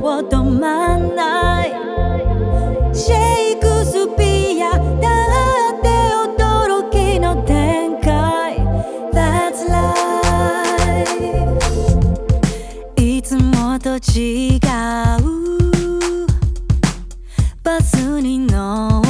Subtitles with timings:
[0.00, 1.70] も止まんない。
[2.94, 5.88] シェイクスピアだって
[6.42, 8.56] 驚きの展開。
[9.12, 11.04] That's life
[12.96, 14.60] いつもと違う。
[17.62, 19.09] バスに乗る。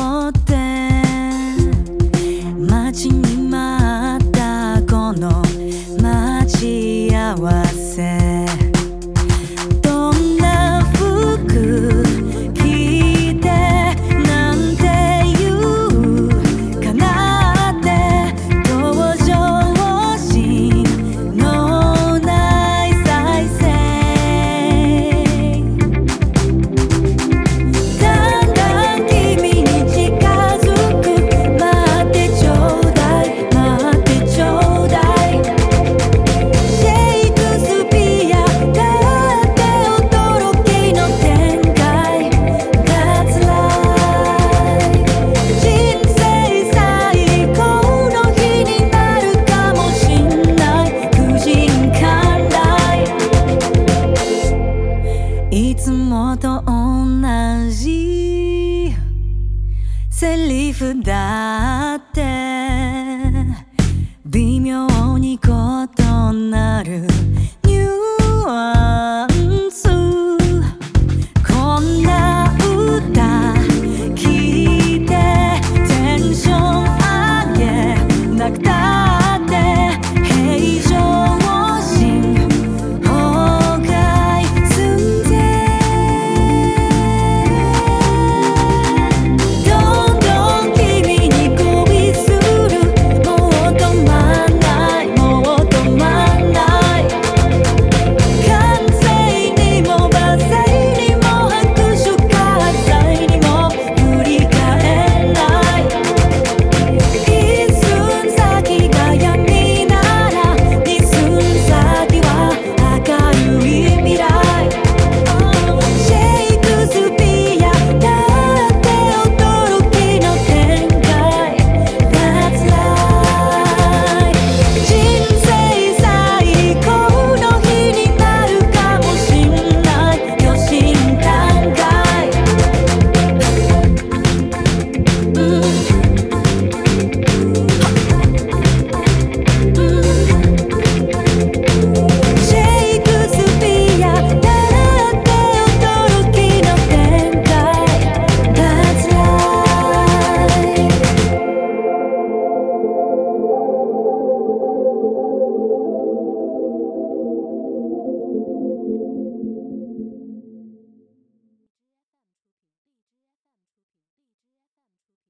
[60.20, 62.20] セリフだって。
[64.26, 67.06] 微妙に異なる